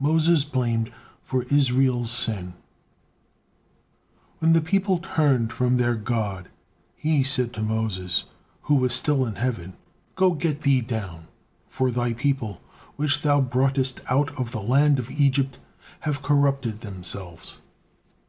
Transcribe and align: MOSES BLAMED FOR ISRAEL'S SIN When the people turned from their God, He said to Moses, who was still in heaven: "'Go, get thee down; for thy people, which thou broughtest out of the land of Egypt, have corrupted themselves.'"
MOSES 0.00 0.44
BLAMED 0.44 0.90
FOR 1.22 1.44
ISRAEL'S 1.48 2.10
SIN 2.10 2.54
When 4.40 4.52
the 4.52 4.60
people 4.60 4.98
turned 4.98 5.52
from 5.52 5.76
their 5.76 5.94
God, 5.94 6.48
He 6.96 7.22
said 7.22 7.52
to 7.52 7.62
Moses, 7.62 8.24
who 8.62 8.74
was 8.74 8.92
still 8.94 9.24
in 9.26 9.36
heaven: 9.36 9.76
"'Go, 10.16 10.32
get 10.32 10.62
thee 10.62 10.80
down; 10.80 11.28
for 11.68 11.92
thy 11.92 12.12
people, 12.12 12.60
which 12.96 13.22
thou 13.22 13.40
broughtest 13.40 14.00
out 14.10 14.36
of 14.36 14.50
the 14.50 14.60
land 14.60 14.98
of 14.98 15.12
Egypt, 15.12 15.60
have 16.00 16.20
corrupted 16.20 16.80
themselves.'" 16.80 17.58